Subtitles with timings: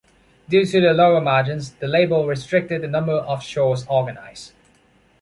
[0.49, 4.51] Due to the lower margins, the label restricted the number of shows organized.